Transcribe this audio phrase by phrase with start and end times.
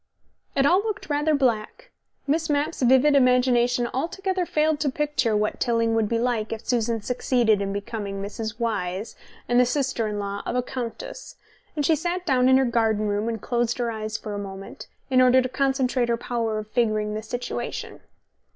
[0.57, 1.91] It all looked rather black.
[2.25, 7.03] Miss Mapp's vivid imagination altogether failed to picture what Tilling would be like if Susan
[7.03, 8.57] succeeded in becoming Mrs.
[8.59, 9.15] Wyse
[9.47, 11.35] and the sister in law of a countess,
[11.75, 14.87] and she sat down in her garden room and closed her eyes for a moment,
[15.11, 17.99] in order to concentrate her power of figuring the situation.